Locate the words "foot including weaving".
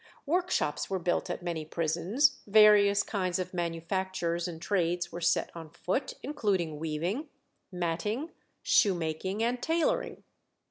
5.69-7.29